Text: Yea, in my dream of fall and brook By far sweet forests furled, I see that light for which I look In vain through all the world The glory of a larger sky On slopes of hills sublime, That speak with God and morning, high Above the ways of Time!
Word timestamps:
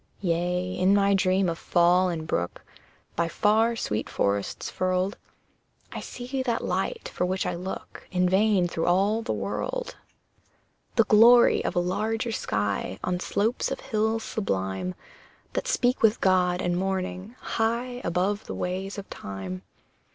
Yea, 0.21 0.73
in 0.79 0.95
my 0.95 1.13
dream 1.13 1.47
of 1.47 1.59
fall 1.59 2.09
and 2.09 2.25
brook 2.25 2.63
By 3.15 3.27
far 3.27 3.75
sweet 3.75 4.09
forests 4.09 4.67
furled, 4.71 5.15
I 5.91 5.99
see 5.99 6.41
that 6.41 6.63
light 6.65 7.09
for 7.13 7.23
which 7.23 7.45
I 7.45 7.53
look 7.53 8.07
In 8.09 8.27
vain 8.27 8.67
through 8.67 8.87
all 8.87 9.21
the 9.21 9.31
world 9.31 9.97
The 10.95 11.03
glory 11.03 11.63
of 11.63 11.75
a 11.75 11.79
larger 11.79 12.31
sky 12.31 12.97
On 13.03 13.19
slopes 13.19 13.69
of 13.69 13.79
hills 13.79 14.23
sublime, 14.23 14.95
That 15.53 15.67
speak 15.67 16.01
with 16.01 16.19
God 16.19 16.63
and 16.63 16.75
morning, 16.75 17.35
high 17.39 18.01
Above 18.03 18.47
the 18.47 18.55
ways 18.55 18.97
of 18.97 19.07
Time! 19.11 19.61